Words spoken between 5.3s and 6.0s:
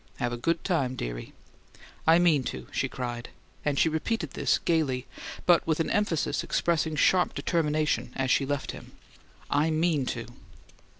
but with an